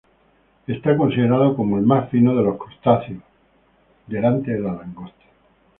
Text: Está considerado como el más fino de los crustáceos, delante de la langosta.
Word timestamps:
Está 0.65 0.97
considerado 0.97 1.55
como 1.55 1.77
el 1.77 1.85
más 1.85 2.09
fino 2.09 2.35
de 2.35 2.41
los 2.41 2.57
crustáceos, 2.57 3.21
delante 4.07 4.51
de 4.51 4.59
la 4.59 4.73
langosta. 4.73 5.25